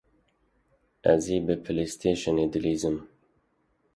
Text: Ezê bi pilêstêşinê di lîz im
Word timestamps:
Ezê 1.13 1.37
bi 1.45 1.55
pilêstêşinê 1.63 2.45
di 2.51 2.59
lîz 2.63 2.83
im 2.89 2.97